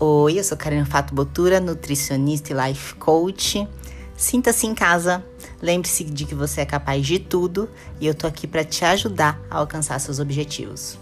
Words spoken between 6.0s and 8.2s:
de que você é capaz de tudo e eu